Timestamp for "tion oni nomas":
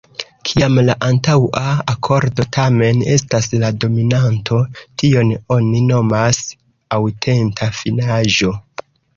5.03-6.43